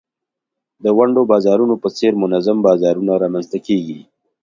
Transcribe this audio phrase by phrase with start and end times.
[0.83, 3.99] د ونډو د بازارونو په څېر منظم بازارونه رامینځته کیږي.